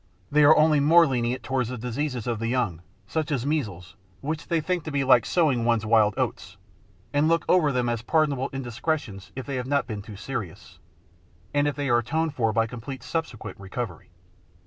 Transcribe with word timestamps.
They 0.31 0.43
are 0.43 0.57
only 0.57 0.79
more 0.79 1.05
lenient 1.05 1.43
towards 1.43 1.69
the 1.69 1.77
diseases 1.77 2.25
of 2.25 2.39
the 2.39 2.47
young—such 2.47 3.31
as 3.31 3.45
measles, 3.45 3.95
which 4.21 4.47
they 4.47 4.59
think 4.59 4.83
to 4.85 4.91
be 4.91 5.03
like 5.03 5.27
sowing 5.27 5.63
one's 5.63 5.85
wild 5.85 6.15
oats—and 6.17 7.27
look 7.27 7.45
over 7.47 7.71
them 7.71 7.87
as 7.87 8.01
pardonable 8.01 8.49
indiscretions 8.51 9.31
if 9.35 9.45
they 9.45 9.57
have 9.57 9.67
not 9.67 9.85
been 9.85 10.01
too 10.01 10.15
serious, 10.15 10.79
and 11.53 11.67
if 11.67 11.75
they 11.75 11.87
are 11.87 11.99
atoned 11.99 12.33
for 12.33 12.51
by 12.51 12.65
complete 12.65 13.03
subsequent 13.03 13.59
recovery. 13.59 14.09